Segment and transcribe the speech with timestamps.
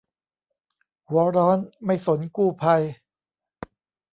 [1.09, 2.81] หัวร้อนไม่สนกู้ภัย